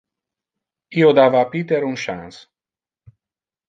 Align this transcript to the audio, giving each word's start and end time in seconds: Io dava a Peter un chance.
Io 1.03 1.11
dava 1.21 1.43
a 1.43 1.51
Peter 1.53 1.81
un 1.93 1.97
chance. 2.09 2.45